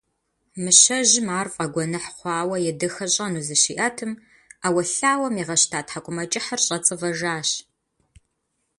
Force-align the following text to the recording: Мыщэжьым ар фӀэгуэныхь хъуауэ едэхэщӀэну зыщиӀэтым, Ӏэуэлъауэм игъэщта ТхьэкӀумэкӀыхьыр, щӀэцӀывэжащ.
Мыщэжьым 0.63 1.27
ар 1.39 1.47
фӀэгуэныхь 1.53 2.09
хъуауэ 2.17 2.57
едэхэщӀэну 2.71 3.45
зыщиӀэтым, 3.47 4.11
Ӏэуэлъауэм 4.61 5.35
игъэщта 5.41 5.79
ТхьэкӀумэкӀыхьыр, 5.85 6.61
щӀэцӀывэжащ. 6.65 7.49